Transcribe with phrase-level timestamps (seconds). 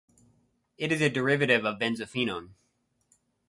[0.79, 2.55] It is a derivative of benzophenone.